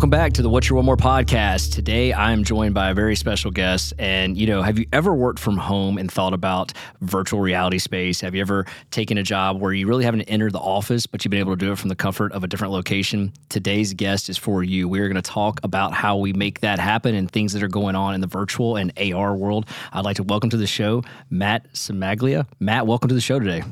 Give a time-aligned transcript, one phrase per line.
[0.00, 1.74] Welcome back to the What's Your One More podcast.
[1.74, 3.92] Today I am joined by a very special guest.
[3.98, 6.72] And, you know, have you ever worked from home and thought about
[7.02, 8.18] virtual reality space?
[8.22, 11.30] Have you ever taken a job where you really haven't entered the office, but you've
[11.30, 13.30] been able to do it from the comfort of a different location?
[13.50, 14.88] Today's guest is for you.
[14.88, 17.94] We're going to talk about how we make that happen and things that are going
[17.94, 19.68] on in the virtual and AR world.
[19.92, 22.46] I'd like to welcome to the show Matt Cimaglia.
[22.58, 23.64] Matt, welcome to the show today.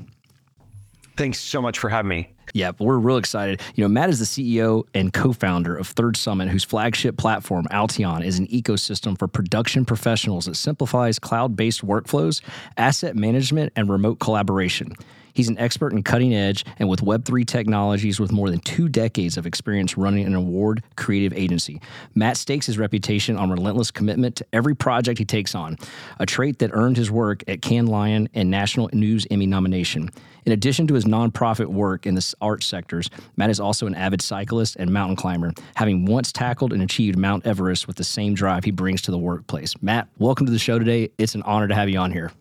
[1.17, 2.35] Thanks so much for having me.
[2.53, 3.61] Yeah, we're real excited.
[3.75, 8.25] You know, Matt is the CEO and co-founder of Third Summit, whose flagship platform, Alteon,
[8.25, 12.43] is an ecosystem for production professionals that simplifies cloud-based workflows,
[12.77, 14.93] asset management, and remote collaboration.
[15.39, 19.37] He's an expert in cutting edge and with Web3 technologies with more than two decades
[19.37, 21.81] of experience running an award creative agency.
[22.17, 25.77] Matt stakes his reputation on relentless commitment to every project he takes on,
[26.19, 30.11] a trait that earned his work at Cannes Lion and National News Emmy nomination.
[30.45, 34.21] In addition to his nonprofit work in the arts sectors, Matt is also an avid
[34.21, 38.65] cyclist and mountain climber, having once tackled and achieved Mount Everest with the same drive
[38.65, 39.81] he brings to the workplace.
[39.81, 41.11] Matt, welcome to the show today.
[41.17, 42.33] It's an honor to have you on here.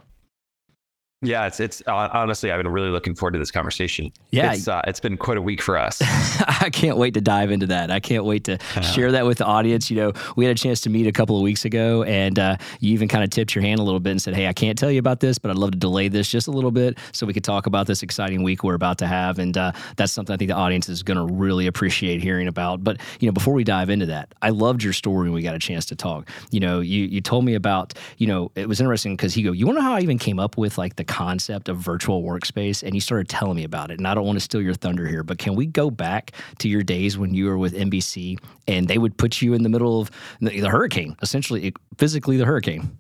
[1.24, 4.12] Yeah, it's it's uh, honestly I've been really looking forward to this conversation.
[4.30, 6.00] Yeah, it's uh, it's been quite a week for us.
[6.62, 7.90] I can't wait to dive into that.
[7.90, 9.90] I can't wait to share that with the audience.
[9.90, 12.58] You know, we had a chance to meet a couple of weeks ago, and uh,
[12.82, 14.78] you even kind of tipped your hand a little bit and said, "Hey, I can't
[14.78, 17.26] tell you about this, but I'd love to delay this just a little bit so
[17.26, 20.36] we could talk about this exciting week we're about to have." And uh, that's something
[20.36, 22.84] I think the audience is going to really appreciate hearing about.
[22.84, 25.56] But you know, before we dive into that, I loved your story when we got
[25.56, 26.30] a chance to talk.
[26.52, 29.52] You know, you you told me about you know it was interesting because he go,
[29.52, 32.24] "You want to know how I even came up with like the concept of virtual
[32.24, 33.98] workspace and you started telling me about it.
[33.98, 36.70] And I don't want to steal your thunder here, but can we go back to
[36.70, 40.02] your days when you were with NBC and they would put you in the middle
[40.02, 42.98] of the, hurricane, essentially, physically the hurricane?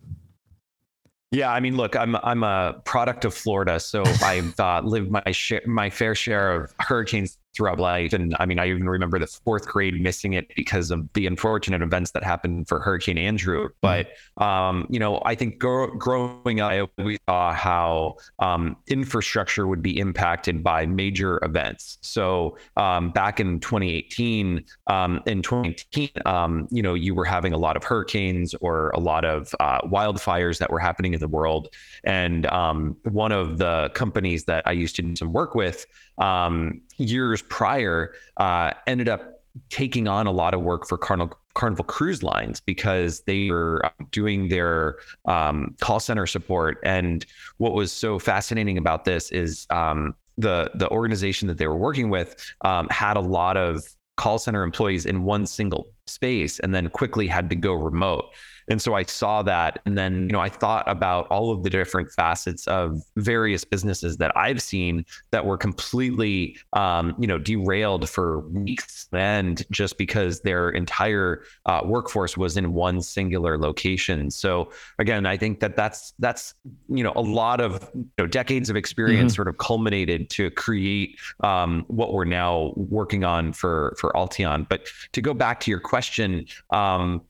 [1.31, 5.31] Yeah, I mean, look, I'm I'm a product of Florida, so I've uh, lived my
[5.31, 8.13] share, my fair share of hurricanes throughout life.
[8.13, 11.81] And I mean, I even remember the fourth grade missing it because of the unfortunate
[11.81, 13.69] events that happened for Hurricane Andrew.
[13.81, 19.81] But, um, you know, I think gro- growing up, we saw how um, infrastructure would
[19.81, 21.97] be impacted by major events.
[22.01, 27.57] So um, back in 2018, um, in 2018, um, you know, you were having a
[27.57, 31.69] lot of hurricanes or a lot of uh, wildfires that were happening in the world.
[32.03, 36.81] And um, one of the companies that I used to do some work with, um,
[36.97, 42.22] years prior uh, ended up taking on a lot of work for Carnival, Carnival Cruise
[42.23, 46.79] Lines because they were uh, doing their um, call center support.
[46.83, 47.25] And
[47.57, 52.09] what was so fascinating about this is um, the the organization that they were working
[52.09, 53.83] with um, had a lot of
[54.17, 58.25] call center employees in one single space and then quickly had to go remote.
[58.69, 59.79] And so I saw that.
[59.85, 64.17] And then, you know, I thought about all of the different facets of various businesses
[64.17, 70.41] that I've seen that were completely, um, you know, derailed for weeks and just because
[70.41, 74.29] their entire uh, workforce was in one singular location.
[74.31, 76.53] So again, I think that that's, that's,
[76.89, 79.38] you know, a lot of you know, decades of experience mm-hmm.
[79.38, 84.67] sort of culminated to create um, what we're now working on for, for Alteon.
[84.67, 87.22] But to go back to your question, um,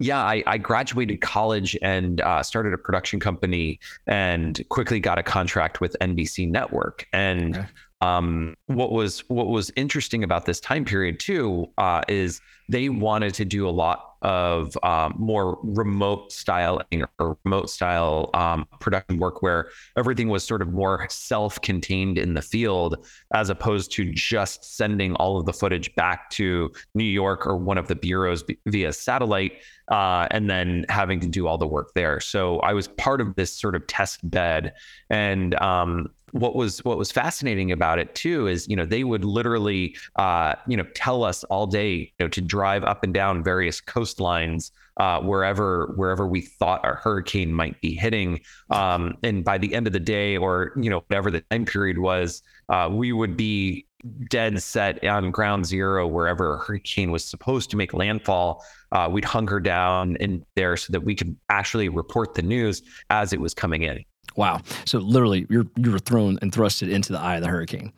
[0.00, 5.22] yeah, I, I, graduated college and uh, started a production company and quickly got a
[5.22, 7.06] contract with NBC Network.
[7.12, 7.66] And okay.
[8.00, 13.34] Um, what was what was interesting about this time period too uh, is they wanted
[13.34, 16.80] to do a lot of um, more remote style
[17.18, 22.42] or remote style um, production work where everything was sort of more self-contained in the
[22.42, 27.56] field as opposed to just sending all of the footage back to New York or
[27.56, 29.52] one of the bureaus via satellite
[29.90, 32.20] uh, and then having to do all the work there.
[32.20, 34.74] So I was part of this sort of test bed
[35.08, 39.24] and um, what was what was fascinating about it too is you know they would
[39.24, 43.42] literally uh, you know tell us all day you know to drive up and down
[43.42, 48.40] various coastlines uh, wherever wherever we thought a hurricane might be hitting.
[48.70, 51.98] Um, and by the end of the day or you know whatever the time period
[51.98, 53.86] was uh, we would be
[54.30, 58.64] dead set on ground zero wherever a hurricane was supposed to make landfall.
[58.92, 63.32] Uh, we'd hunker down in there so that we could actually report the news as
[63.32, 64.04] it was coming in
[64.36, 64.60] Wow.
[64.84, 67.92] So literally, you're you were thrown and thrusted into the eye of the hurricane,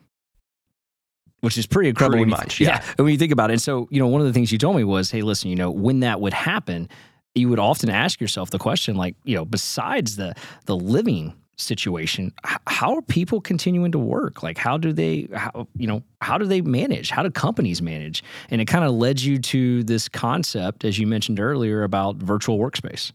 [1.41, 2.17] which is pretty incredible.
[2.17, 2.81] Pretty much, yeah.
[2.83, 3.03] yeah.
[3.03, 4.75] When you think about it, and so you know, one of the things you told
[4.75, 6.89] me was, hey, listen, you know, when that would happen,
[7.35, 10.33] you would often ask yourself the question, like, you know, besides the
[10.65, 12.33] the living situation
[12.65, 16.45] how are people continuing to work like how do they how you know how do
[16.45, 20.83] they manage how do companies manage and it kind of led you to this concept
[20.83, 23.11] as you mentioned earlier about virtual workspace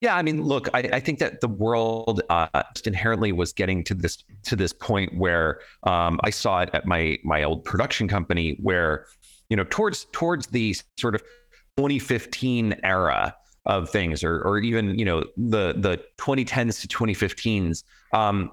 [0.00, 3.82] yeah, I mean, look, I, I think that the world uh, just inherently was getting
[3.84, 8.06] to this to this point where um, I saw it at my my old production
[8.06, 9.06] company where
[9.48, 11.22] you know, towards towards the sort of
[11.76, 13.34] 2015 era
[13.66, 17.84] of things, or or even you know the the 2010s to 2015s.
[18.12, 18.52] Um,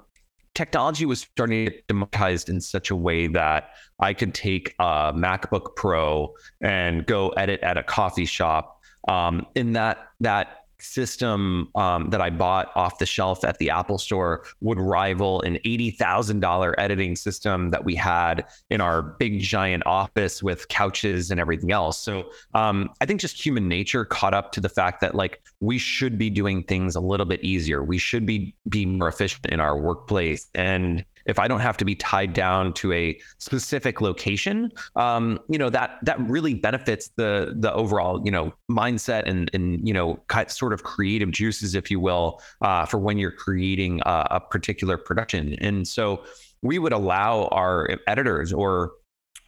[0.54, 5.14] technology was starting to get democratized in such a way that I could take a
[5.14, 8.80] MacBook Pro and go edit at a coffee shop.
[9.08, 13.98] Um, in that that system um, that I bought off the shelf at the Apple
[13.98, 19.40] Store would rival an eighty thousand dollar editing system that we had in our big
[19.40, 21.98] giant office with couches and everything else.
[21.98, 25.78] So um, I think just human nature caught up to the fact that like we
[25.78, 27.84] should be doing things a little bit easier.
[27.84, 31.86] We should be be more efficient in our workplace and if I don't have to
[31.86, 37.56] be tied down to a specific location, um, you know that that really benefits the
[37.58, 42.00] the overall you know mindset and and you know sort of creative juices, if you
[42.00, 45.56] will, uh, for when you're creating a, a particular production.
[45.62, 46.24] And so
[46.62, 48.94] we would allow our editors or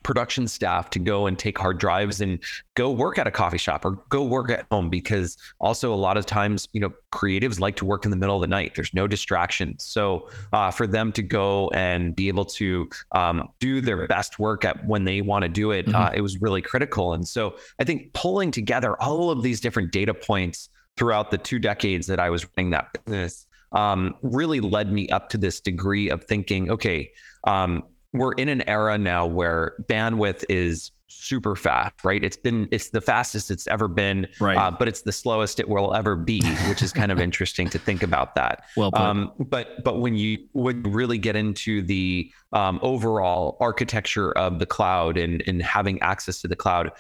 [0.08, 2.40] production staff to go and take hard drives and
[2.76, 6.16] go work at a coffee shop or go work at home because also a lot
[6.16, 8.74] of times you know creatives like to work in the middle of the night.
[8.74, 9.84] There's no distractions.
[9.84, 14.64] So uh, for them to go and be able to um, do their best work
[14.64, 15.96] at when they want to do it mm-hmm.
[15.96, 17.14] uh, it was really critical.
[17.14, 21.60] And so i think pulling together all of these different data points throughout the two
[21.60, 26.10] decades that i was running that business um, really led me up to this degree
[26.10, 27.12] of thinking okay
[27.44, 27.84] um,
[28.14, 32.24] we're in an era now where bandwidth is super fast, right?
[32.24, 34.58] It's been it's the fastest it's ever been, right?
[34.58, 37.80] Uh, but it's the slowest it will ever be, which is kind of interesting to
[37.80, 38.64] think about that.
[38.78, 44.60] Well, um, but but when you would really get into the um, overall architecture of
[44.60, 46.92] the cloud and and having access to the cloud,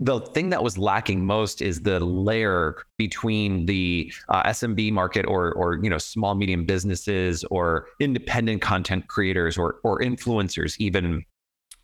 [0.00, 5.52] the thing that was lacking most is the layer between the uh, SMB market or
[5.52, 11.24] or you know small medium businesses or independent content creators or or influencers even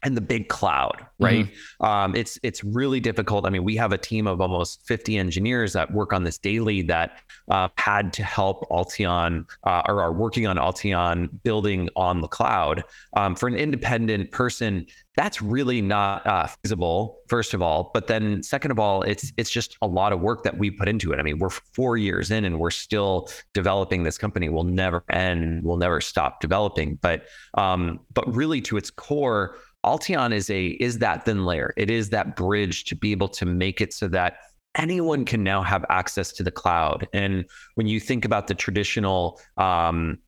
[0.05, 1.47] and the big cloud, right?
[1.47, 1.85] Mm-hmm.
[1.85, 3.47] Um, it's it's really difficult.
[3.47, 6.83] I mean, we have a team of almost 50 engineers that work on this daily
[6.83, 7.21] that
[7.51, 12.85] uh, had to help Alteon uh, or are working on Alteon building on the cloud.
[13.17, 17.19] Um, for an independent person, that's really not uh, feasible.
[17.29, 20.43] First of all, but then second of all, it's it's just a lot of work
[20.43, 21.19] that we put into it.
[21.19, 24.49] I mean, we're four years in and we're still developing this company.
[24.49, 25.63] We'll never end.
[25.65, 26.97] We'll never stop developing.
[26.97, 31.73] But um, but really, to its core Alteon is a is that thin layer.
[31.77, 34.39] It is that bridge to be able to make it so that
[34.77, 37.07] anyone can now have access to the cloud.
[37.13, 37.45] And
[37.77, 40.19] when you think about the traditional um,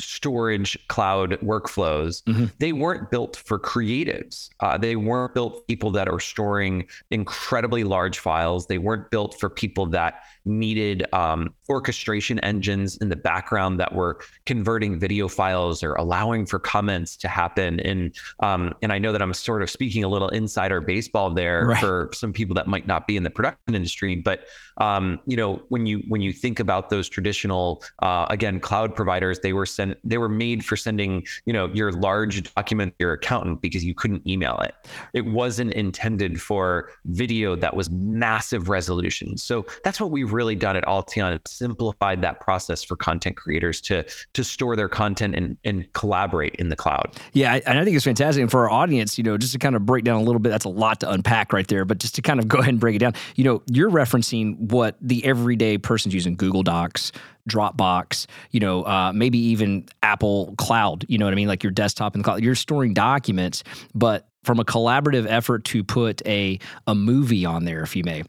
[0.00, 2.46] storage cloud workflows, mm-hmm.
[2.58, 4.48] they weren't built for creatives.
[4.60, 8.66] Uh, they weren't built for people that are storing incredibly large files.
[8.66, 14.18] They weren't built for people that needed um, orchestration engines in the background that were
[14.46, 17.80] converting video files or allowing for comments to happen.
[17.80, 21.66] And um, and I know that I'm sort of speaking a little insider baseball there
[21.66, 21.80] right.
[21.80, 24.44] for some people that might not be in the production industry, but
[24.78, 29.40] um, you know when you when you think about those traditional uh, again cloud providers,
[29.40, 33.60] they were sent they were made for sending you know your large document your accountant
[33.60, 34.74] because you couldn't email it.
[35.14, 39.36] It wasn't intended for video that was massive resolution.
[39.36, 44.04] So that's what we've really done at Alteon simplified that process for content creators to
[44.34, 47.16] to store their content and, and collaborate in the cloud.
[47.32, 48.42] Yeah, and I think it's fantastic.
[48.42, 50.50] And for our audience, you know, just to kind of break down a little bit,
[50.50, 51.84] that's a lot to unpack right there.
[51.84, 54.58] But just to kind of go ahead and break it down, you know, you're referencing
[54.72, 57.12] what the everyday person's using Google Docs,
[57.48, 61.48] Dropbox, you know, uh, maybe even Apple Cloud, you know what I mean?
[61.48, 62.42] Like your desktop in the cloud.
[62.42, 67.82] You're storing documents, but from a collaborative effort to put a a movie on there,
[67.82, 68.22] if you may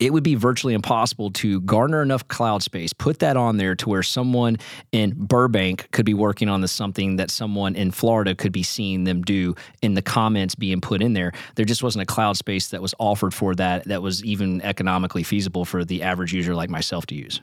[0.00, 3.88] it would be virtually impossible to garner enough cloud space, put that on there to
[3.88, 4.56] where someone
[4.92, 9.04] in Burbank could be working on the something that someone in Florida could be seeing
[9.04, 11.32] them do in the comments being put in there.
[11.56, 15.22] There just wasn't a cloud space that was offered for that that was even economically
[15.22, 17.40] feasible for the average user like myself to use.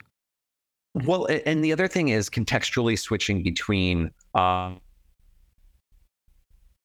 [0.94, 4.80] Well, and the other thing is contextually switching between um,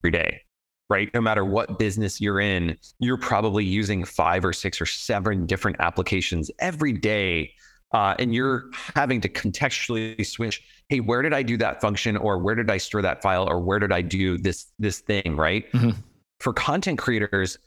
[0.02, 0.42] every day
[0.90, 1.08] right?
[1.14, 5.78] No matter what business you're in, you're probably using five or six or seven different
[5.80, 7.52] applications every day.
[7.92, 12.38] Uh, and you're having to contextually switch hey where did i do that function or
[12.38, 15.70] where did i store that file or where did i do this this thing right
[15.72, 15.90] mm-hmm.
[16.38, 17.58] for content creators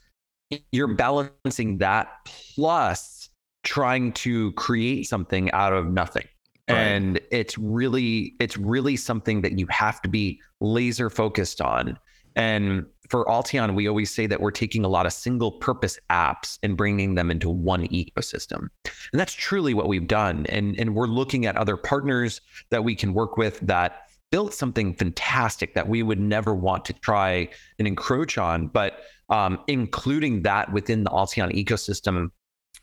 [0.72, 3.28] you're balancing that plus
[3.64, 6.24] trying to create something out of nothing
[6.66, 6.78] Right.
[6.78, 11.98] and it's really it's really something that you have to be laser focused on
[12.36, 16.58] and for Alteon, we always say that we're taking a lot of single purpose apps
[16.62, 18.68] and bringing them into one ecosystem.
[19.12, 20.46] And that's truly what we've done.
[20.48, 24.94] And, and we're looking at other partners that we can work with that built something
[24.94, 27.48] fantastic that we would never want to try
[27.78, 28.68] and encroach on.
[28.68, 32.30] But um, including that within the Alteon ecosystem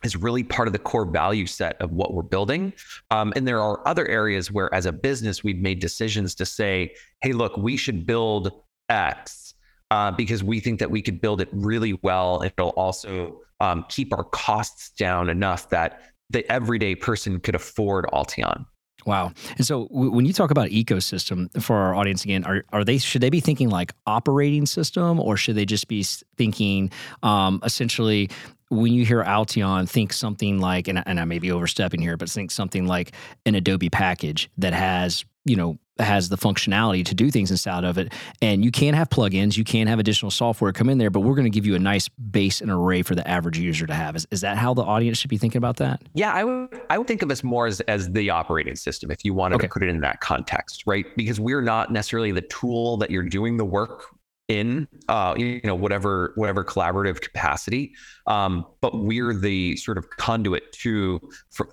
[0.03, 2.73] is really part of the core value set of what we're building.
[3.11, 6.95] Um, and there are other areas where, as a business, we've made decisions to say,
[7.21, 8.51] hey, look, we should build
[8.91, 9.53] X
[9.89, 12.43] uh, because we think that we could build it really well.
[12.43, 18.65] It'll also um, keep our costs down enough that the everyday person could afford Alteon.
[19.05, 19.33] Wow.
[19.57, 22.99] And so w- when you talk about ecosystem for our audience again, are, are they
[22.99, 26.03] should they be thinking like operating system or should they just be
[26.37, 26.91] thinking
[27.23, 28.29] um, essentially
[28.69, 32.29] when you hear Alteon, think something like, and, and I may be overstepping here, but
[32.29, 33.11] think something like
[33.45, 37.97] an Adobe package that has, you know, has the functionality to do things inside of
[37.97, 38.13] it.
[38.41, 41.35] And you can have plugins, you can have additional software come in there, but we're
[41.35, 44.15] going to give you a nice base and array for the average user to have.
[44.15, 46.01] Is, is that how the audience should be thinking about that?
[46.13, 49.23] Yeah, I would I would think of us more as, as the operating system if
[49.23, 49.67] you wanted okay.
[49.67, 51.05] to put it in that context, right?
[51.15, 54.05] Because we're not necessarily the tool that you're doing the work
[54.51, 57.93] in uh, you know whatever whatever collaborative capacity.
[58.27, 61.21] Um, but we're the sort of conduit to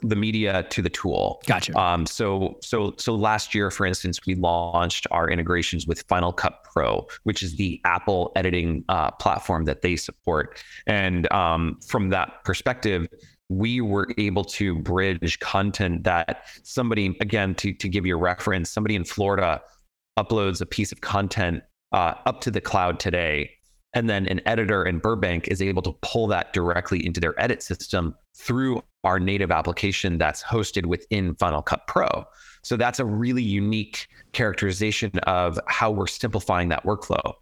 [0.02, 1.42] the media to the tool.
[1.46, 1.76] Gotcha.
[1.76, 6.62] Um, so so so last year for instance we launched our integrations with final cut
[6.72, 10.62] pro which is the apple editing uh, platform that they support.
[10.86, 13.08] And um, from that perspective
[13.50, 18.68] we were able to bridge content that somebody again to, to give you a reference
[18.68, 19.62] somebody in florida
[20.18, 23.50] uploads a piece of content uh, up to the cloud today.
[23.94, 27.62] And then an editor in Burbank is able to pull that directly into their edit
[27.62, 32.06] system through our native application that's hosted within Final Cut Pro.
[32.62, 37.32] So that's a really unique characterization of how we're simplifying that workflow.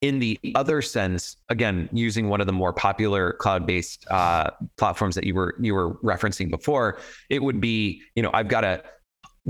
[0.00, 5.24] In the other sense, again, using one of the more popular cloud-based uh, platforms that
[5.24, 6.98] you were you were referencing before,
[7.30, 8.82] it would be, you know, I've got to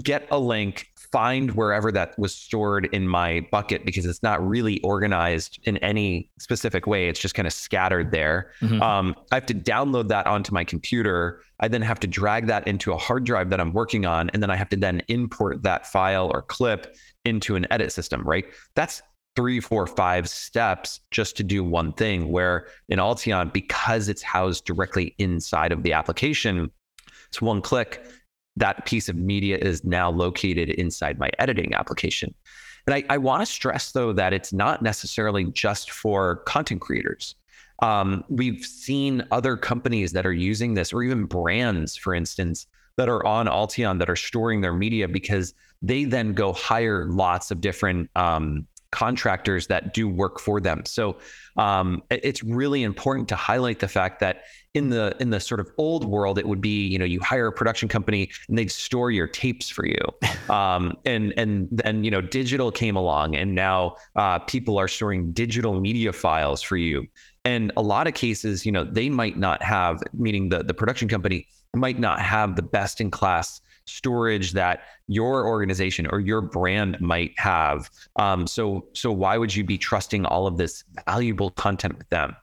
[0.03, 4.81] get a link find wherever that was stored in my bucket because it's not really
[4.81, 7.09] organized in any specific way.
[7.09, 8.51] It's just kind of scattered there.
[8.61, 8.83] Mm-hmm.
[8.83, 11.41] Um, I have to download that onto my computer.
[11.61, 14.29] I then have to drag that into a hard drive that I'm working on.
[14.31, 18.25] And then I have to then import that file or clip into an edit system,
[18.25, 18.45] right?
[18.75, 19.01] That's
[19.37, 22.33] three, four, five steps just to do one thing.
[22.33, 26.73] Where in Alteon, because it's housed directly inside of the application,
[27.29, 28.05] it's one click
[28.57, 32.35] that piece of media is now located inside my editing application.
[32.87, 37.35] And I, I want to stress, though, that it's not necessarily just for content creators.
[37.81, 43.09] Um, we've seen other companies that are using this, or even brands, for instance, that
[43.09, 47.61] are on Alteon that are storing their media because they then go hire lots of
[47.61, 50.85] different um, contractors that do work for them.
[50.85, 51.17] So
[51.57, 55.71] um, it's really important to highlight the fact that in the in the sort of
[55.79, 59.11] old world, it would be you know you hire a production company and they'd store
[59.11, 60.05] your tapes for you,
[60.55, 65.33] um, and and then you know digital came along and now uh, people are storing
[65.33, 67.07] digital media files for you.
[67.47, 71.09] And a lot of cases, you know, they might not have, meaning the the production
[71.09, 76.99] company might not have the best in class storage that your organization or your brand
[77.01, 77.91] might have.
[78.17, 82.35] Um, so, so why would you be trusting all of this valuable content with them?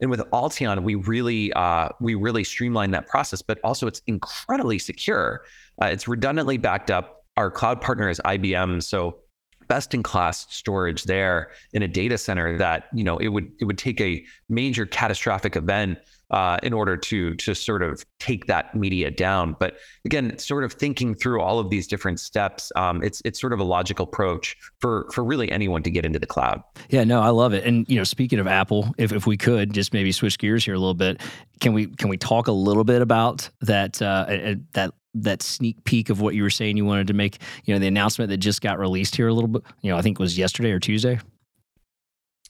[0.00, 4.78] And with Alteon, we really uh, we really streamline that process, but also it's incredibly
[4.78, 5.44] secure.
[5.80, 7.24] Uh, it's redundantly backed up.
[7.36, 9.18] Our cloud partner is IBM, so
[9.68, 13.64] best in class storage there in a data center that you know it would it
[13.64, 15.98] would take a major catastrophic event
[16.30, 19.56] uh, in order to to sort of take that media down.
[19.58, 23.52] But again, sort of thinking through all of these different steps, um, it's it's sort
[23.52, 26.62] of a logical approach for for really anyone to get into the cloud.
[26.88, 27.64] Yeah, no, I love it.
[27.64, 30.74] And you know, speaking of Apple, if if we could just maybe switch gears here
[30.74, 31.20] a little bit,
[31.60, 36.10] can we can we talk a little bit about that uh, that that sneak peek
[36.10, 37.38] of what you were saying you wanted to make?
[37.64, 39.62] You know, the announcement that just got released here a little bit.
[39.82, 41.20] You know, I think it was yesterday or Tuesday.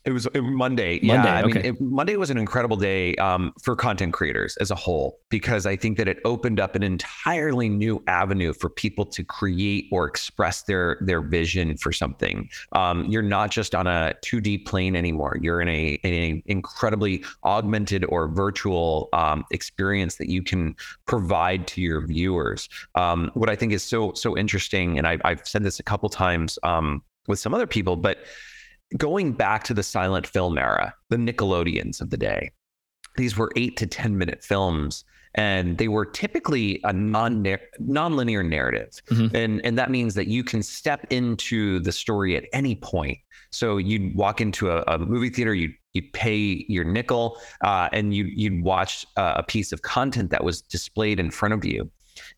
[0.05, 1.01] It was Monday.
[1.03, 1.53] Yeah, Monday, I okay.
[1.55, 5.65] mean, it, Monday was an incredible day um, for content creators as a whole because
[5.65, 10.05] I think that it opened up an entirely new avenue for people to create or
[10.07, 12.51] express their their vision for something.
[12.73, 15.39] Um, you're not just on a 2D plane anymore.
[15.41, 21.67] You're in a, in a incredibly augmented or virtual um, experience that you can provide
[21.69, 22.69] to your viewers.
[22.95, 26.11] Um, what I think is so so interesting, and I, I've said this a couple
[26.11, 28.19] times um, with some other people, but
[28.97, 32.51] going back to the silent film era, the Nickelodeons of the day,
[33.17, 35.05] these were eight to 10 minute films
[35.37, 37.45] and they were typically a non
[37.81, 38.91] non-linear narrative.
[39.11, 39.35] Mm-hmm.
[39.35, 43.19] and and that means that you can step into the story at any point.
[43.51, 48.15] So you'd walk into a, a movie theater you you'd pay your nickel uh, and
[48.15, 51.91] you you'd watch uh, a piece of content that was displayed in front of you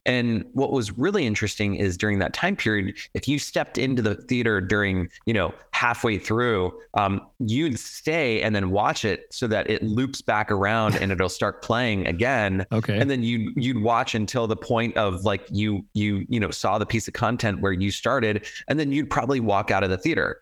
[0.07, 4.15] And what was really interesting is during that time period, if you stepped into the
[4.15, 9.69] theater during, you know, halfway through, um, you'd stay and then watch it so that
[9.69, 12.65] it loops back around and it'll start playing again.
[12.71, 12.99] Okay.
[12.99, 16.79] And then you you'd watch until the point of like you you you know saw
[16.79, 19.99] the piece of content where you started, and then you'd probably walk out of the
[19.99, 20.41] theater.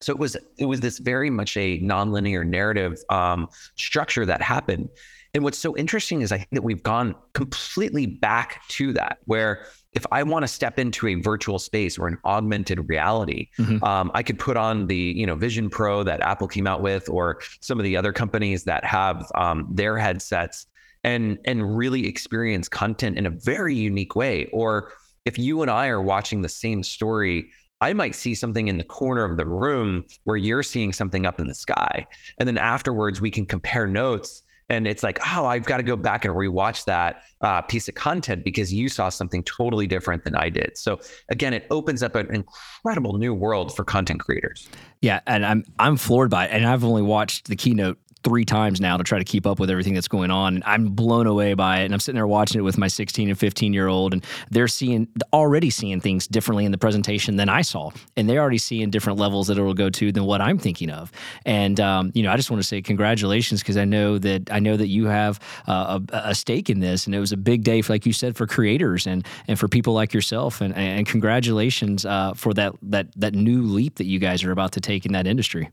[0.00, 4.90] So it was it was this very much a nonlinear narrative um, structure that happened.
[5.34, 9.66] And what's so interesting is I think that we've gone completely back to that, where
[9.92, 13.82] if I want to step into a virtual space or an augmented reality, mm-hmm.
[13.84, 17.08] um, I could put on the you know Vision Pro that Apple came out with,
[17.08, 20.66] or some of the other companies that have um, their headsets,
[21.04, 24.46] and and really experience content in a very unique way.
[24.46, 24.92] Or
[25.24, 28.84] if you and I are watching the same story I might see something in the
[28.84, 32.06] corner of the room where you're seeing something up in the sky.
[32.38, 35.96] And then afterwards, we can compare notes and it's like, oh, I've got to go
[35.96, 40.34] back and rewatch that uh, piece of content because you saw something totally different than
[40.34, 40.76] I did.
[40.76, 44.68] So again, it opens up an incredible new world for content creators.
[45.00, 48.80] Yeah, and I'm I'm floored by it, and I've only watched the keynote three times
[48.80, 50.56] now to try to keep up with everything that's going on.
[50.56, 51.86] And I'm blown away by it.
[51.86, 54.68] And I'm sitting there watching it with my 16 and 15 year old, and they're
[54.68, 58.90] seeing already seeing things differently in the presentation than I saw, and they're already seeing
[58.90, 61.12] different levels that it'll go to than what I'm thinking of.
[61.44, 64.58] And um, you know, I just want to say congratulations because I know that I
[64.58, 67.64] know that you have uh, a, a, stake in this, and it was a big
[67.64, 70.60] day, for, like you said, for creators and and for people like yourself.
[70.60, 74.72] And, and congratulations uh, for that that that new leap that you guys are about
[74.72, 75.70] to take in that industry.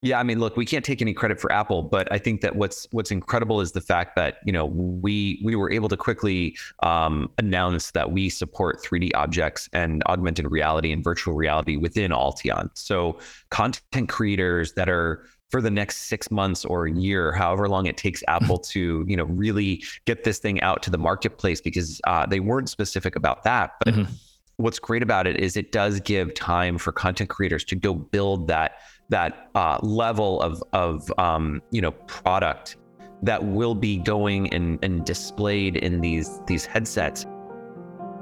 [0.00, 2.54] Yeah, I mean, look, we can't take any credit for Apple, but I think that
[2.54, 6.56] what's what's incredible is the fact that you know we we were able to quickly
[6.84, 12.70] um, announce that we support 3D objects and augmented reality and virtual reality within Alteon.
[12.74, 13.18] So
[13.50, 17.96] content creators that are for the next six months or a year, however long it
[17.96, 22.24] takes Apple to you know really get this thing out to the marketplace, because uh,
[22.24, 23.94] they weren't specific about that, but.
[23.94, 24.12] Mm-hmm.
[24.60, 28.48] What's great about it is it does give time for content creators to go build
[28.48, 28.72] that
[29.08, 32.76] that uh, level of of um, you know product
[33.22, 37.26] that will be going and, and displayed in these these headsets.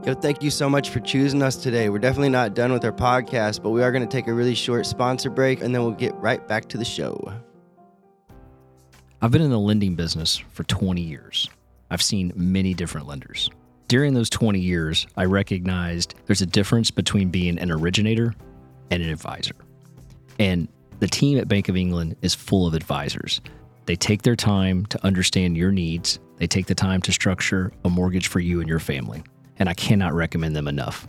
[0.05, 1.89] Yo, thank you so much for choosing us today.
[1.89, 4.55] We're definitely not done with our podcast, but we are going to take a really
[4.55, 7.33] short sponsor break and then we'll get right back to the show.
[9.21, 11.49] I've been in the lending business for 20 years.
[11.91, 13.51] I've seen many different lenders.
[13.89, 18.35] During those 20 years, I recognized there's a difference between being an originator
[18.91, 19.55] and an advisor.
[20.39, 20.69] And
[20.99, 23.41] the team at Bank of England is full of advisors.
[23.85, 27.91] They take their time to understand your needs, they take the time to structure a
[27.91, 29.23] mortgage for you and your family.
[29.59, 31.07] And I cannot recommend them enough.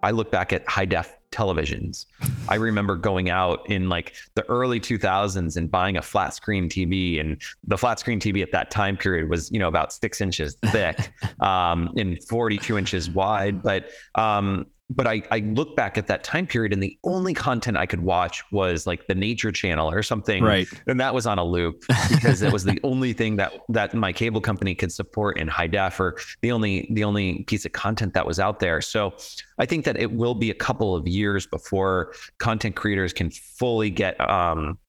[0.04, 2.06] I look back at high def televisions.
[2.48, 7.20] I remember going out in like the early 2000s and buying a flat screen TV,
[7.20, 10.58] and the flat screen TV at that time period was you know about six inches
[10.68, 13.62] thick um, and 42 inches wide.
[13.62, 17.78] But um, but I, I look back at that time period and the only content
[17.78, 20.44] I could watch was like the nature channel or something.
[20.44, 20.68] Right.
[20.88, 24.12] And that was on a loop because it was the only thing that that my
[24.12, 28.14] cable company could support in high def or the only the only piece of content
[28.16, 28.82] that was out there.
[28.82, 29.14] So
[29.60, 33.92] I think that it will be a couple of years before content creators can fully
[33.92, 34.80] get um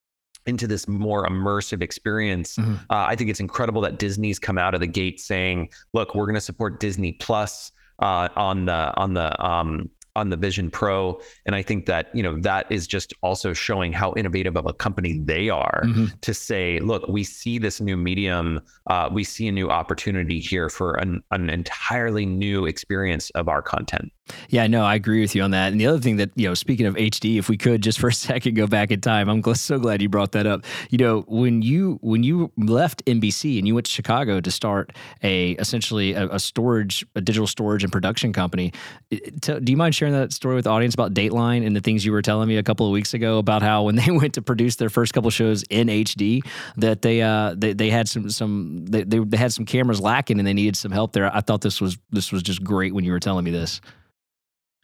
[0.47, 2.57] into this more immersive experience.
[2.57, 2.75] Mm-hmm.
[2.89, 6.25] Uh, I think it's incredible that Disney's come out of the gate saying, "Look, we're
[6.25, 11.21] going to support Disney Plus uh, on the on the um, on the Vision Pro,
[11.47, 14.73] and I think that you know that is just also showing how innovative of a
[14.73, 16.07] company they are mm-hmm.
[16.21, 20.69] to say, look, we see this new medium, uh, we see a new opportunity here
[20.69, 24.13] for an, an entirely new experience of our content.
[24.49, 25.73] Yeah, no, I agree with you on that.
[25.73, 28.09] And the other thing that, you know, speaking of HD, if we could just for
[28.09, 30.65] a second go back in time, I'm so glad you brought that up.
[30.91, 34.93] You know, when you when you left NBC and you went to Chicago to start
[35.23, 38.73] a essentially a, a storage, a digital storage and production company,
[39.11, 42.13] do you mind sharing that story with the audience about Dateline and the things you
[42.13, 44.77] were telling me a couple of weeks ago about how when they went to produce
[44.77, 46.41] their first couple shows in HD,
[46.79, 50.49] that they uh they, they had some some they, they, had some cameras lacking and
[50.49, 51.35] they needed some help there.
[51.37, 53.83] I thought this was this was just great when you were telling me this.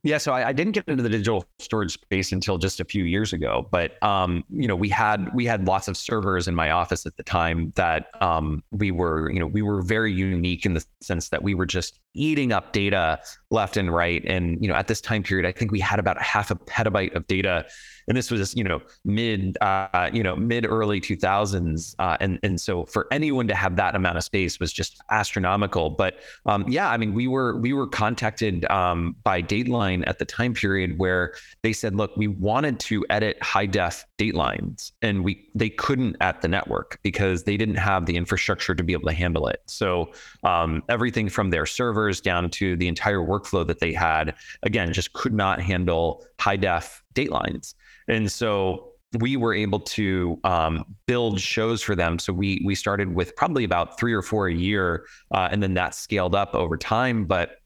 [0.06, 3.02] Yeah, so I, I, didn't get into the digital storage space until just a few
[3.02, 3.66] years ago.
[3.72, 7.16] But um, you know, we had we had lots of servers in my office at
[7.16, 11.30] the time that um, we were, you know, we were very unique in the sense
[11.30, 13.18] that we were just eating up data
[13.50, 14.24] left and right.
[14.26, 17.14] And you know, at this time period, I think we had about half a petabyte
[17.14, 17.66] of data.
[18.08, 22.60] And this was you know mid uh, you know mid early 2000s uh, and and
[22.60, 25.90] so for anyone to have that amount of space was just astronomical.
[25.90, 30.24] But um, yeah i mean we were we were contacted um, by dateline at the
[30.24, 34.92] time period where they said look we wanted to edit high def datelines.
[35.02, 38.92] And we they couldn't at the network because they didn't have the infrastructure to be
[38.92, 39.60] able to handle it.
[39.66, 44.92] So um, everything from their servers down to the entire workflow that they had again
[44.92, 47.74] just could not handle high def datelines
[48.08, 52.18] and so we were able to um, build shows for them.
[52.18, 55.74] So we we started with probably about three or four a year, uh, and then
[55.74, 57.24] that scaled up over time.
[57.24, 57.60] But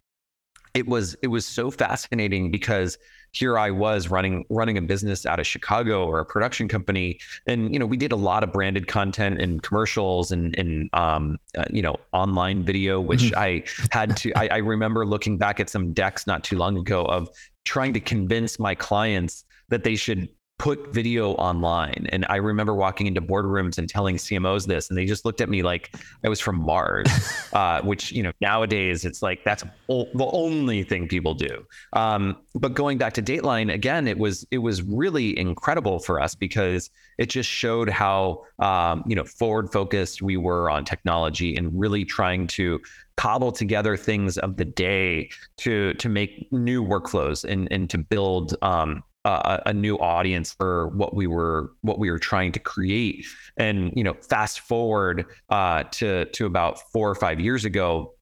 [0.74, 2.98] it was it was so fascinating because
[3.32, 7.72] here I was running running a business out of Chicago or a production company, and
[7.72, 11.64] you know we did a lot of branded content and commercials and and um, uh,
[11.70, 13.38] you know online video, which mm-hmm.
[13.38, 14.32] I had to.
[14.34, 17.28] I, I remember looking back at some decks not too long ago of
[17.64, 20.28] trying to convince my clients that they should
[20.60, 22.06] put video online.
[22.10, 25.48] And I remember walking into boardrooms and telling CMOs this, and they just looked at
[25.48, 27.08] me like I was from Mars,
[27.54, 31.64] uh, which, you know, nowadays it's like that's o- the only thing people do.
[31.94, 36.34] Um, but going back to Dateline, again, it was it was really incredible for us
[36.34, 41.70] because it just showed how, um, you know, forward focused we were on technology and
[41.72, 42.78] really trying to
[43.16, 48.54] cobble together things of the day to to make new workflows and and to build
[48.60, 53.26] um, a, a, new audience for what we were what we were trying to create.
[53.56, 58.14] And you know fast forward uh, to to about four or five years ago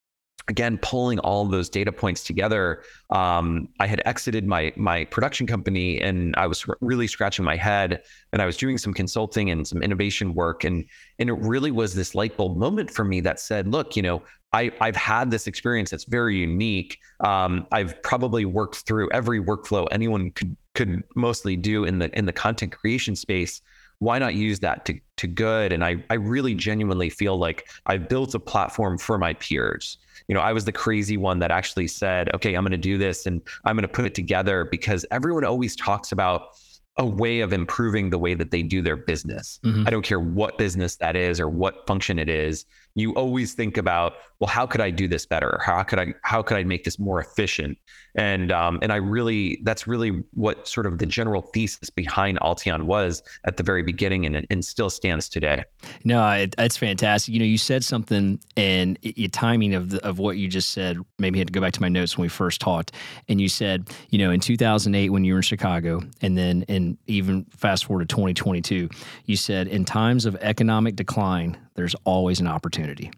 [0.48, 6.00] again pulling all those data points together um, i had exited my my production company
[6.00, 9.82] and i was really scratching my head and i was doing some consulting and some
[9.82, 10.64] innovation work.
[10.64, 10.84] And
[11.18, 14.22] and it really was this light bulb moment for me that said look you know
[14.52, 16.98] I, I've had this experience that's very unique.
[17.20, 22.24] Um, I've probably worked through every workflow anyone could could mostly do in the in
[22.24, 23.60] the content creation space
[23.98, 28.08] why not use that to, to good and I, I really genuinely feel like i've
[28.08, 31.88] built a platform for my peers you know i was the crazy one that actually
[31.88, 35.04] said okay i'm going to do this and i'm going to put it together because
[35.10, 36.50] everyone always talks about
[36.98, 39.60] a way of improving the way that they do their business.
[39.64, 39.86] Mm-hmm.
[39.86, 42.66] I don't care what business that is or what function it is.
[42.98, 45.60] You always think about, well, how could I do this better?
[45.64, 47.78] How could I how could I make this more efficient?
[48.14, 52.84] And um, and I really that's really what sort of the general thesis behind Alteon
[52.84, 55.64] was at the very beginning and and still stands today.
[56.04, 57.32] No, it, it's fantastic.
[57.32, 60.98] You know, you said something and your timing of the, of what you just said.
[61.18, 62.92] Maybe had to go back to my notes when we first talked,
[63.28, 66.96] and you said, you know, in 2008 when you were in Chicago, and then in
[67.06, 68.88] even fast forward to 2022,
[69.24, 73.08] you said in times of economic decline, there's always an opportunity.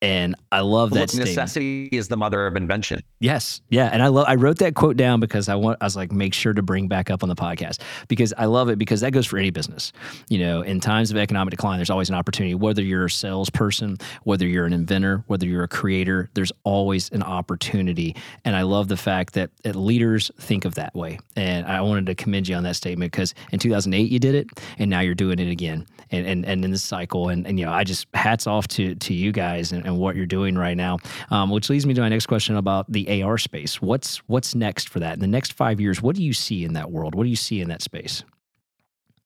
[0.00, 1.12] And I love that.
[1.12, 3.02] Look, necessity is the mother of invention.
[3.18, 4.26] Yes, yeah, and I love.
[4.28, 5.78] I wrote that quote down because I want.
[5.80, 8.68] I was like, make sure to bring back up on the podcast because I love
[8.68, 9.92] it because that goes for any business.
[10.28, 12.54] You know, in times of economic decline, there's always an opportunity.
[12.54, 17.24] Whether you're a salesperson, whether you're an inventor, whether you're a creator, there's always an
[17.24, 18.14] opportunity.
[18.44, 21.18] And I love the fact that, that leaders think of that way.
[21.34, 24.46] And I wanted to commend you on that statement because in 2008 you did it,
[24.78, 27.30] and now you're doing it again, and and, and in this cycle.
[27.30, 30.14] And and you know, I just hats off to to you guys and and what
[30.14, 30.98] you're doing right now.
[31.30, 33.82] Um, which leads me to my next question about the AR space.
[33.82, 35.14] What's what's next for that?
[35.14, 37.14] In the next five years, what do you see in that world?
[37.14, 38.22] What do you see in that space?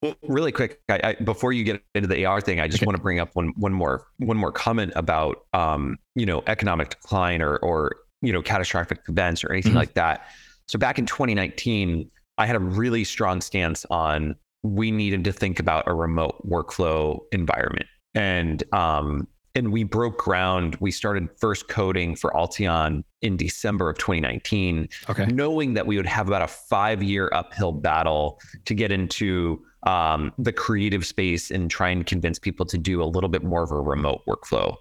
[0.01, 2.87] Well, really quick, I, I, before you get into the AR thing, I just okay.
[2.87, 6.90] want to bring up one one more one more comment about um, you know economic
[6.90, 9.79] decline or or you know catastrophic events or anything mm-hmm.
[9.79, 10.27] like that.
[10.66, 15.59] So back in 2019, I had a really strong stance on we needed to think
[15.59, 17.87] about a remote workflow environment.
[18.14, 20.76] And um, and we broke ground.
[20.80, 25.26] We started first coding for Alteon in December of 2019, okay.
[25.26, 30.32] knowing that we would have about a five year uphill battle to get into um,
[30.38, 33.70] the creative space and try and convince people to do a little bit more of
[33.70, 34.76] a remote workflow.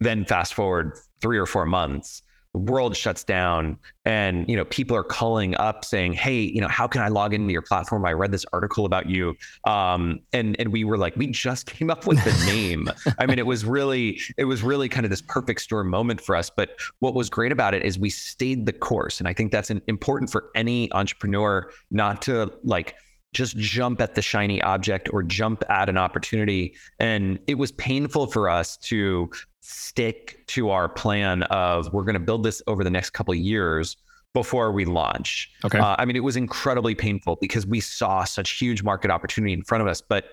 [0.00, 5.04] then fast forward three or four months, world shuts down and you know people are
[5.04, 8.04] calling up saying hey you know how can i log into your platform?
[8.04, 9.36] I read this article about you.
[9.64, 12.88] Um, and and we were like we just came up with the name.
[13.18, 16.34] I mean it was really it was really kind of this perfect storm moment for
[16.36, 16.50] us.
[16.50, 19.20] But what was great about it is we stayed the course.
[19.20, 22.94] And i think that's an, important for any entrepreneur not to like
[23.32, 26.74] just jump at the shiny object or jump at an opportunity.
[26.98, 32.20] And it was painful for us to stick to our plan of we're going to
[32.20, 33.96] build this over the next couple of years
[34.32, 35.50] before we launch.
[35.64, 35.78] Okay.
[35.78, 39.62] Uh, I mean, it was incredibly painful because we saw such huge market opportunity in
[39.62, 40.24] front of us, but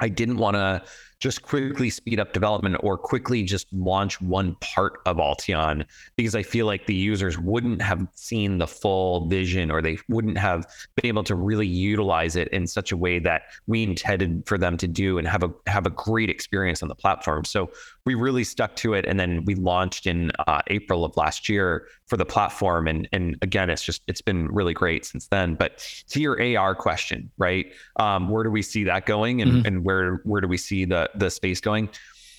[0.00, 0.82] I didn't want to
[1.20, 5.84] just quickly speed up development or quickly just launch one part of Alteon
[6.16, 10.38] because I feel like the users wouldn't have seen the full vision or they wouldn't
[10.38, 14.58] have been able to really utilize it in such a way that we intended for
[14.58, 17.44] them to do and have a have a great experience on the platform.
[17.44, 17.70] So
[18.04, 21.88] we really stuck to it and then we launched in uh, April of last year
[22.06, 25.56] for the platform and and again it's just it's been really great since then.
[25.56, 25.78] But
[26.10, 27.66] to your AR question, right?
[27.96, 29.66] Um, where do we see that going and, mm-hmm.
[29.66, 31.88] and where where do we see the the space going.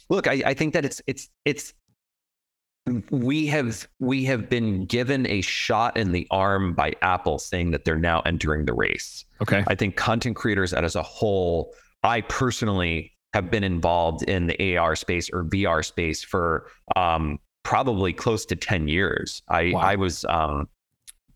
[0.09, 1.73] Look, I, I think that it's it's it's
[3.11, 7.85] we have we have been given a shot in the arm by Apple saying that
[7.85, 9.25] they're now entering the race.
[9.41, 9.63] Okay.
[9.67, 14.95] I think content creators as a whole, I personally have been involved in the AR
[14.95, 19.43] space or VR space for um, probably close to 10 years.
[19.47, 19.79] I wow.
[19.81, 20.67] I was um,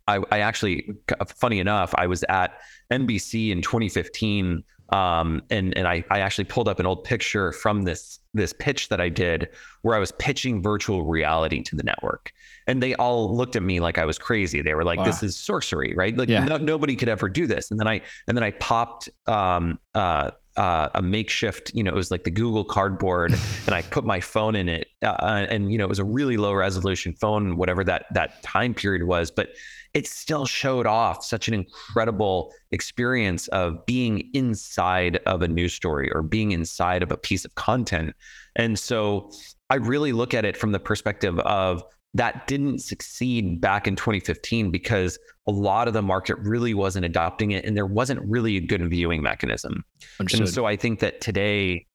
[0.08, 0.90] I, I actually
[1.28, 2.60] funny enough, I was at
[2.92, 7.82] NBC in 2015 um, and and I, I actually pulled up an old picture from
[7.82, 9.50] this this pitch that I did
[9.82, 12.32] where I was pitching virtual reality to the network,
[12.68, 14.62] and they all looked at me like I was crazy.
[14.62, 15.06] They were like, wow.
[15.06, 16.16] "This is sorcery, right?
[16.16, 16.46] Like yeah.
[16.46, 20.30] no, nobody could ever do this." And then I and then I popped um, uh,
[20.58, 23.34] uh, a makeshift, you know, it was like the Google Cardboard,
[23.66, 26.38] and I put my phone in it, uh, and you know, it was a really
[26.38, 29.50] low resolution phone, whatever that that time period was, but
[29.94, 36.12] it still showed off such an incredible experience of being inside of a news story
[36.12, 38.16] or being inside of a piece of content.
[38.56, 39.32] And so
[39.70, 41.84] I really look at it from the perspective of
[42.16, 47.52] that didn't succeed back in 2015 because a lot of the market really wasn't adopting
[47.52, 49.84] it and there wasn't really a good viewing mechanism.
[50.20, 50.42] Understood.
[50.42, 51.88] And so I think that today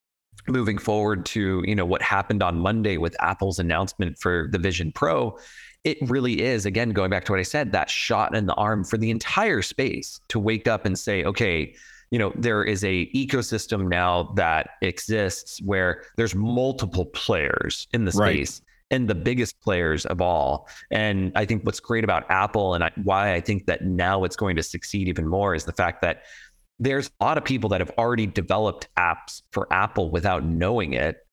[0.48, 4.92] moving forward to, you know, what happened on Monday with Apple's announcement for the Vision
[4.92, 5.38] Pro,
[5.84, 8.84] it really is again going back to what i said that shot in the arm
[8.84, 11.74] for the entire space to wake up and say okay
[12.10, 18.12] you know there is a ecosystem now that exists where there's multiple players in the
[18.12, 18.96] space right.
[18.96, 22.90] and the biggest players of all and i think what's great about apple and I,
[23.02, 26.22] why i think that now it's going to succeed even more is the fact that
[26.80, 31.26] there's a lot of people that have already developed apps for apple without knowing it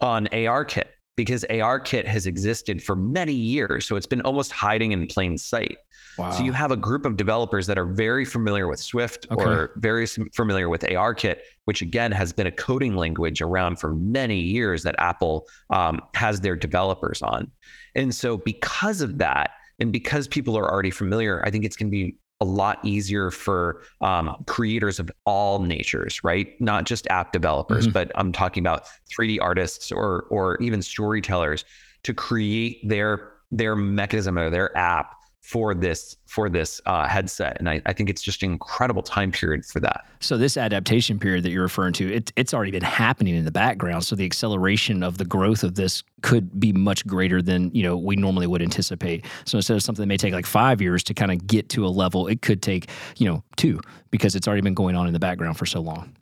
[0.00, 0.86] on ARKit
[1.20, 3.86] because ARKit has existed for many years.
[3.86, 5.76] So it's been almost hiding in plain sight.
[6.16, 6.30] Wow.
[6.30, 9.44] So you have a group of developers that are very familiar with Swift okay.
[9.44, 14.40] or very familiar with ARKit, which again has been a coding language around for many
[14.40, 17.50] years that Apple um, has their developers on.
[17.94, 21.88] And so because of that, and because people are already familiar, I think it's going
[21.88, 26.58] to be a lot easier for um, creators of all natures, right?
[26.60, 27.92] Not just app developers, mm-hmm.
[27.92, 31.64] but I'm talking about 3D artists or or even storytellers
[32.04, 37.56] to create their their mechanism or their app for this for this uh, headset.
[37.58, 40.06] And I, I, think it's just an incredible time period for that.
[40.20, 43.50] So this adaptation period that you're referring to it, it's already been happening in the
[43.50, 44.04] background.
[44.04, 47.96] So the acceleration of the growth of this could be much greater than you know
[47.96, 49.24] we normally would anticipate.
[49.44, 51.86] So instead of something that may take like five years to kind of get to
[51.86, 55.12] a level it could take you know two because it's already been going on in
[55.12, 56.14] the background for so long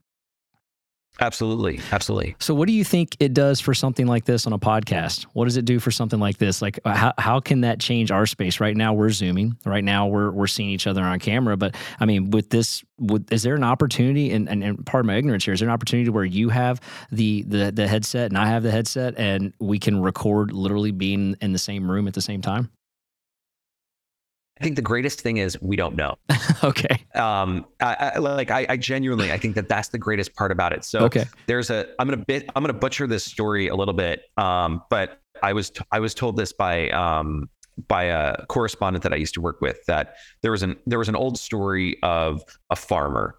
[1.21, 1.81] Absolutely.
[1.91, 2.37] Absolutely.
[2.39, 5.25] So, what do you think it does for something like this on a podcast?
[5.33, 6.63] What does it do for something like this?
[6.63, 8.61] Like, uh, how, how can that change our space?
[8.61, 9.57] Right now, we're Zooming.
[9.65, 11.57] Right now, we're, we're seeing each other on camera.
[11.57, 15.07] But I mean, with this, with, is there an opportunity, and, and, and part of
[15.07, 18.39] my ignorance here, is there an opportunity where you have the, the, the headset and
[18.39, 22.15] I have the headset and we can record literally being in the same room at
[22.15, 22.71] the same time?
[24.61, 26.17] I think the greatest thing is we don't know.
[26.65, 27.05] okay.
[27.15, 30.73] Um, I, I, like I, I, genuinely, I think that that's the greatest part about
[30.73, 30.85] it.
[30.85, 31.27] So okay.
[31.47, 34.23] there's a, I'm gonna bit, I'm gonna butcher this story a little bit.
[34.37, 37.49] Um, but I was, t- I was told this by, um,
[37.87, 41.09] by a correspondent that I used to work with that there was an, there was
[41.09, 43.37] an old story of a farmer,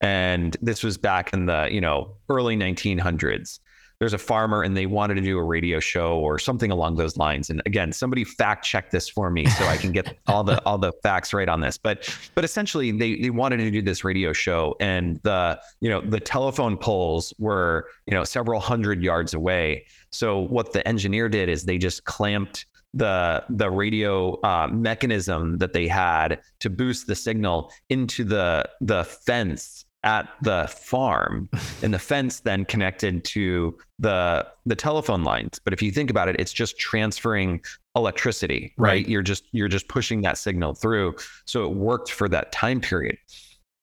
[0.00, 3.58] and this was back in the, you know, early 1900s
[4.02, 7.16] there's a farmer and they wanted to do a radio show or something along those
[7.16, 7.50] lines.
[7.50, 10.76] And again, somebody fact check this for me so I can get all the all
[10.76, 11.78] the facts right on this.
[11.78, 16.00] But but essentially they they wanted to do this radio show and the you know
[16.00, 19.86] the telephone poles were you know several hundred yards away.
[20.10, 25.74] So what the engineer did is they just clamped the the radio uh, mechanism that
[25.74, 31.48] they had to boost the signal into the the fence at the farm
[31.82, 35.60] and the fence then connected to the the telephone lines.
[35.62, 37.62] But if you think about it it's just transferring
[37.94, 39.08] electricity right, right?
[39.08, 41.14] you're just you're just pushing that signal through.
[41.44, 43.16] So it worked for that time period.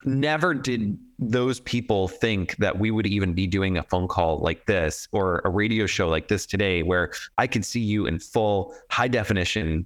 [0.05, 4.65] Never did those people think that we would even be doing a phone call like
[4.65, 8.73] this or a radio show like this today where i could see you in full
[8.89, 9.85] high definition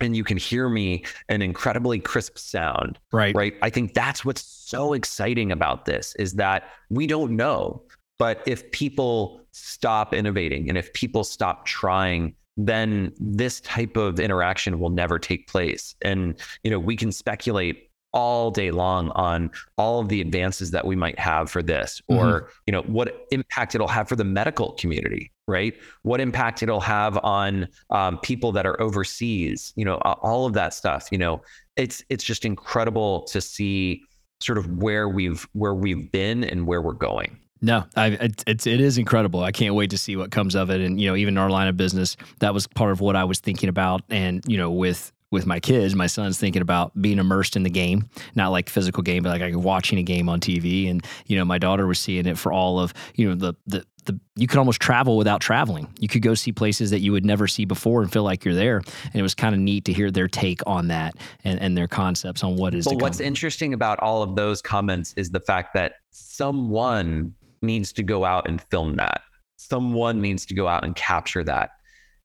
[0.00, 3.34] and you can hear me an incredibly crisp sound right.
[3.34, 3.54] right?
[3.62, 7.82] I think that's what's so exciting about this is that we don't know
[8.18, 14.78] but if people stop innovating and if people stop trying then this type of interaction
[14.78, 15.94] will never take place.
[16.02, 20.86] And you know we can speculate all day long on all of the advances that
[20.86, 22.46] we might have for this or mm-hmm.
[22.66, 27.18] you know what impact it'll have for the medical community right what impact it'll have
[27.24, 31.42] on um, people that are overseas you know all of that stuff you know
[31.76, 34.00] it's it's just incredible to see
[34.40, 38.78] sort of where we've where we've been and where we're going no, I, it's it
[38.78, 39.42] is incredible.
[39.42, 40.82] I can't wait to see what comes of it.
[40.82, 43.40] And you know, even our line of business, that was part of what I was
[43.40, 44.02] thinking about.
[44.10, 47.70] And you know, with with my kids, my son's thinking about being immersed in the
[47.70, 50.88] game, not like physical game, but like, like watching a game on TV.
[50.90, 53.84] And you know, my daughter was seeing it for all of you know the the
[54.06, 55.92] the you could almost travel without traveling.
[55.98, 58.54] You could go see places that you would never see before and feel like you're
[58.54, 58.78] there.
[58.78, 61.88] And it was kind of neat to hear their take on that and, and their
[61.88, 62.86] concepts on what is.
[62.86, 68.02] Well, what's interesting about all of those comments is the fact that someone needs to
[68.02, 69.22] go out and film that.
[69.56, 71.70] Someone needs to go out and capture that.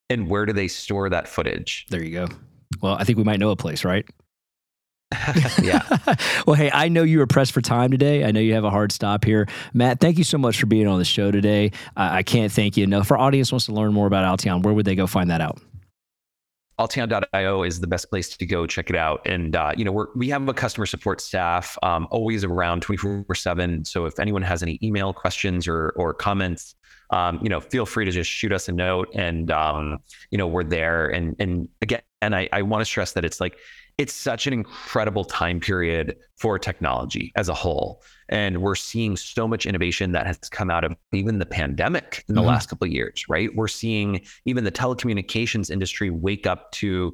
[0.10, 1.86] And where do they store that footage?
[1.90, 2.28] There you go.
[2.82, 4.06] Well, I think we might know a place, right?
[5.62, 5.82] yeah.
[6.48, 8.24] well, hey, I know you were pressed for time today.
[8.24, 9.48] I know you have a hard stop here.
[9.74, 11.72] Matt, thank you so much for being on the show today.
[11.98, 13.06] I can't thank you enough.
[13.06, 15.42] If our audience wants to learn more about Alteon, where would they go find that
[15.42, 15.60] out?
[16.80, 19.22] Alteon.io is the best place to go check it out.
[19.26, 23.26] And, uh, you know, we're, we have a customer support staff um, always around 24
[23.36, 23.84] seven.
[23.84, 26.76] So if anyone has any email questions or, or comments,
[27.12, 29.98] um, you know, feel free to just shoot us a note and, um,
[30.32, 31.08] you know, we're there.
[31.08, 33.58] And, and again, and I, I want to stress that it's like,
[34.00, 39.46] it's such an incredible time period for technology as a whole and we're seeing so
[39.46, 42.48] much innovation that has come out of even the pandemic in the mm-hmm.
[42.48, 47.14] last couple of years right we're seeing even the telecommunications industry wake up to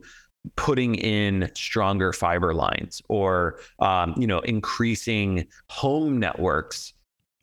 [0.57, 6.93] putting in stronger fiber lines or um, you know increasing home networks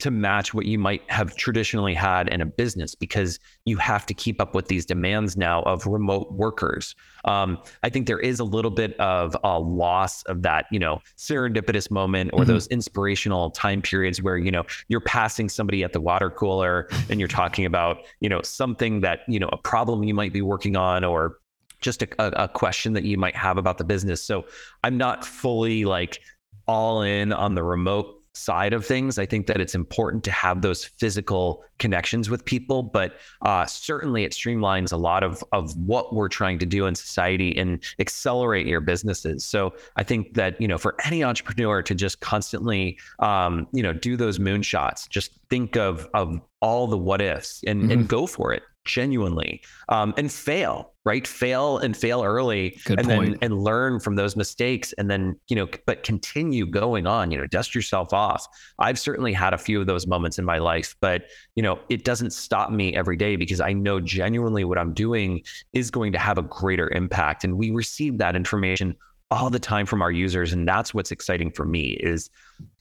[0.03, 4.13] to match what you might have traditionally had in a business because you have to
[4.13, 6.97] keep up with these demands now of remote workers.
[7.25, 11.01] Um, I think there is a little bit of a loss of that, you know,
[11.17, 12.49] serendipitous moment or mm-hmm.
[12.51, 17.21] those inspirational time periods where, you know, you're passing somebody at the water cooler and
[17.21, 20.75] you're talking about, you know, something that, you know, a problem you might be working
[20.75, 21.39] on or
[21.81, 24.21] just a, a question that you might have about the business.
[24.21, 24.47] So
[24.83, 26.19] I'm not fully like
[26.67, 29.19] all in on the remote side of things.
[29.19, 34.25] I think that it's important to have those physical connections with people, but uh, certainly
[34.25, 38.67] it streamlines a lot of of what we're trying to do in society and accelerate
[38.67, 39.45] your businesses.
[39.45, 43.93] So I think that you know for any entrepreneur to just constantly um, you know
[43.93, 47.91] do those moonshots, just think of of all the what ifs and, mm-hmm.
[47.91, 51.27] and go for it genuinely um, and fail right?
[51.27, 53.31] Fail and fail early Good and point.
[53.31, 57.39] then and learn from those mistakes and then you know but continue going on you
[57.39, 58.47] know dust yourself off.
[58.79, 61.25] I've certainly had a few of those moments in my life but
[61.57, 65.43] you know it doesn't stop me every day because i know genuinely what i'm doing
[65.73, 67.45] is going to have a greater impact.
[67.45, 68.97] And we receive that information
[69.31, 72.29] all the time from our users and that's what's exciting for me is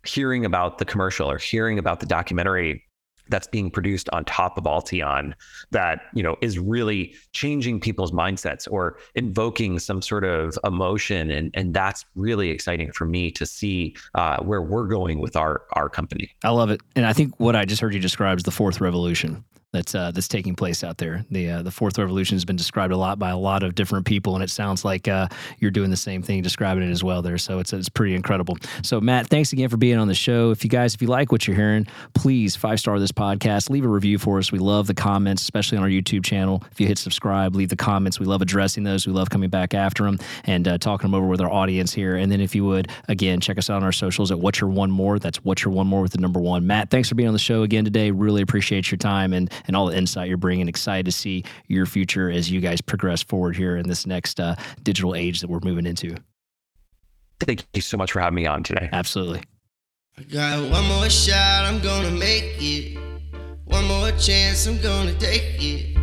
[0.06, 2.84] hearing about the commercial or hearing about the documentary
[3.32, 5.34] that's being produced on top of Alteon
[5.72, 11.32] that you know is really changing people's mindsets or invoking some sort of emotion.
[11.32, 15.64] And and that's really exciting for me to see uh, where we're going with our
[15.74, 16.30] our company.
[16.44, 18.82] I love it, and I think what I just heard you describe is the fourth
[18.82, 21.24] revolution that's uh, that's taking place out there.
[21.32, 24.06] The uh, the fourth revolution has been described a lot by a lot of different
[24.06, 25.30] people, and it sounds like uh,
[25.60, 27.38] you're doing the same thing, describing it as well there.
[27.38, 28.58] So it's it's pretty incredible.
[28.84, 30.52] So Matt, thanks again for being on the show.
[30.52, 33.86] If you guys, if you like what you're hearing, please five star this podcast, leave
[33.86, 34.52] a review for us.
[34.52, 36.62] We love the comments, especially on our YouTube channel.
[36.72, 38.20] If you hit subscribe, leave the comments.
[38.20, 39.08] We love addressing those.
[39.08, 42.18] We love coming back after them and uh, talking them over with our audience here.
[42.18, 44.70] And then if you would again check us out on our socials at What's Your
[44.70, 45.18] One More.
[45.18, 46.68] That's What's Your One More with the number one.
[46.68, 48.12] Matt, thanks for being on the show again today.
[48.12, 50.68] Really appreciate your time and and all the insight you're bringing.
[50.68, 54.56] Excited to see your future as you guys progress forward here in this next uh,
[54.84, 56.16] digital age that we're moving into.
[57.40, 58.90] Thank you so much for having me on today.
[58.92, 59.44] Absolutely.
[60.18, 63.00] I got one more shot, I'm gonna make it.
[63.66, 65.98] One more chance, I'm gonna take it.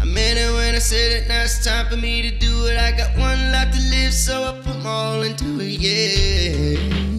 [0.00, 2.78] I meant it when I said it, now it's time for me to do it.
[2.78, 7.15] I got one life to live, so I put them all into it, yeah.